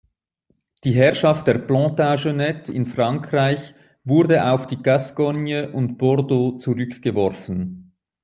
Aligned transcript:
Die 0.83 0.93
Herrschaft 0.93 1.45
der 1.45 1.59
Plantagenet 1.59 2.69
in 2.69 2.87
Frankreich 2.87 3.75
wurde 4.03 4.49
auf 4.51 4.65
die 4.65 4.81
Gascogne 4.81 5.71
und 5.73 5.99
Bordeaux 5.99 6.57
zurückgeworfen. 6.57 7.93